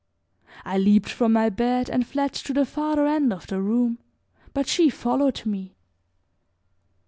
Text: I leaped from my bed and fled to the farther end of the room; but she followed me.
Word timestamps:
I 0.65 0.79
leaped 0.79 1.09
from 1.11 1.31
my 1.31 1.49
bed 1.49 1.87
and 1.87 2.07
fled 2.07 2.33
to 2.33 2.53
the 2.55 2.65
farther 2.65 3.05
end 3.05 3.31
of 3.31 3.45
the 3.45 3.61
room; 3.61 3.99
but 4.51 4.67
she 4.67 4.89
followed 4.89 5.45
me. 5.45 5.75